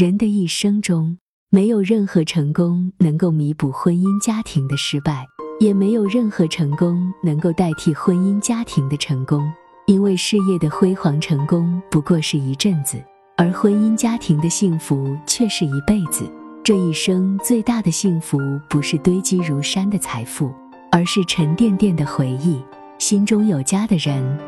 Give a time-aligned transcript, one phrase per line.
[0.00, 1.18] 人的一生中，
[1.50, 5.26] 没有任何成功能够弥补婚姻家庭的失败，
[5.60, 9.42] 也没有任何成功能够代替婚姻家庭的成功。
[9.86, 12.96] 因为事业的辉煌成功不过是一阵子，
[13.36, 16.24] 而婚姻家庭的幸福却是一辈子。
[16.64, 18.38] 这一生最大的幸福，
[18.70, 20.50] 不是堆积如山的财富，
[20.90, 22.58] 而是沉甸甸的回忆。
[22.98, 24.38] 心中有家的人，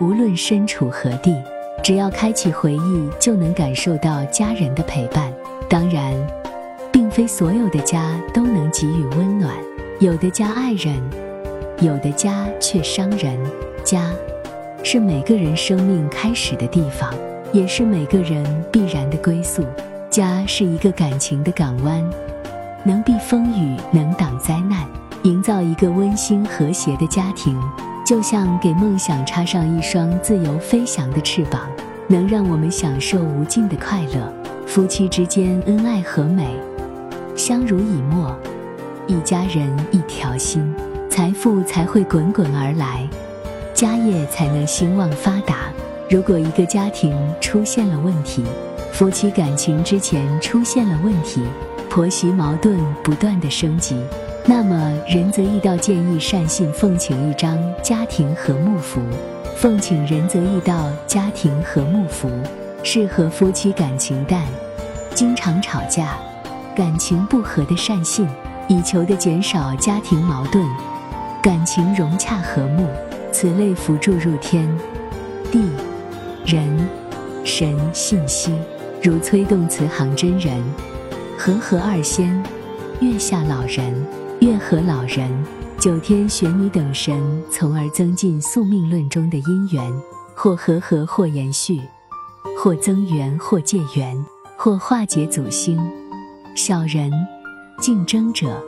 [0.00, 1.32] 无论身处何地，
[1.82, 5.32] 只要开启回忆，就能感受到家人的陪伴。
[5.68, 6.14] 当然，
[6.92, 9.54] 并非所有的家都能给予温暖，
[10.00, 11.00] 有的家爱人，
[11.80, 13.38] 有的家却伤人。
[13.84, 14.10] 家。
[14.82, 17.12] 是每个人生命开始的地方，
[17.52, 19.64] 也是每个人必然的归宿。
[20.08, 22.08] 家是一个感情的港湾，
[22.84, 24.86] 能避风雨，能挡灾难。
[25.24, 27.60] 营造一个温馨和谐的家庭，
[28.06, 31.68] 就像给梦想插上一双自由飞翔的翅膀，
[32.06, 34.32] 能让我们享受无尽的快乐。
[34.64, 36.48] 夫妻之间恩爱和美，
[37.34, 38.32] 相濡以沫，
[39.08, 40.72] 一家人一条心，
[41.10, 43.04] 财富才会滚滚而来。
[43.74, 45.68] 家业才能兴旺发达。
[46.08, 48.44] 如果一个家庭出现了问题，
[48.92, 51.42] 夫妻感情之前出现了问题，
[51.90, 54.00] 婆媳矛盾不断的升级，
[54.48, 59.00] 那么仁泽义道建议善信奉请一张家庭和睦符。
[59.56, 62.30] 奉请仁泽义道家庭和睦符，
[62.84, 64.44] 适合夫妻感情淡、
[65.12, 66.16] 经常吵架、
[66.76, 68.28] 感情不和的善信，
[68.68, 70.64] 以求的减少家庭矛盾，
[71.42, 72.86] 感情融洽和睦。
[73.32, 74.66] 此类符注入天
[75.50, 75.60] 地
[76.46, 76.88] 人
[77.44, 78.54] 神信息，
[79.02, 80.62] 如催动慈航真人、
[81.36, 82.40] 和合二仙、
[83.00, 83.92] 月下老人、
[84.40, 85.30] 月河老人、
[85.78, 89.90] 九天玄女等神，从而增进宿命论中的姻缘，
[90.34, 91.80] 或和合，或延续，
[92.58, 94.22] 或增缘，或借缘，
[94.54, 95.80] 或化解祖星、
[96.54, 97.10] 小人、
[97.80, 98.62] 竞争者、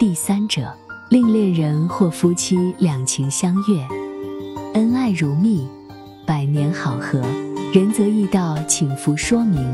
[0.00, 0.68] 第三者，
[1.10, 3.86] 令恋人或夫妻两情相悦。
[4.74, 5.68] 恩爱如蜜，
[6.26, 7.22] 百年好合。
[7.72, 9.64] 仁泽义道请福说明：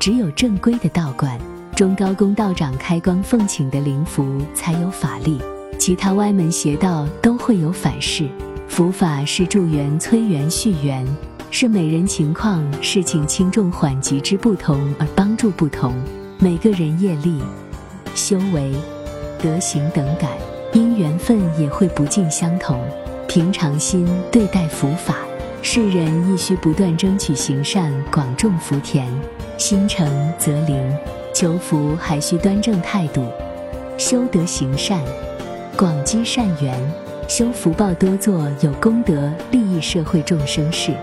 [0.00, 1.38] 只有正规的道观、
[1.74, 5.40] 中高公道长开光奉请的灵符才有法力，
[5.76, 8.28] 其他歪门邪道都会有反噬。
[8.68, 11.04] 符法是助缘、催缘、续缘，
[11.50, 15.92] 是每人情况、事情轻重缓急之不同而帮助不同。
[16.38, 17.42] 每个人业力、
[18.14, 18.72] 修为、
[19.42, 20.30] 德行等感，
[20.74, 22.80] 因缘分也会不尽相同。
[23.26, 25.16] 平常心对待佛法，
[25.60, 29.08] 世人亦需不断争取行善，广种福田，
[29.58, 30.08] 心诚
[30.38, 30.80] 则灵。
[31.34, 33.26] 求福还需端正态度，
[33.98, 35.02] 修德行善，
[35.76, 36.72] 广积善缘，
[37.26, 40.94] 修福报多做有功德，利益社会众生事。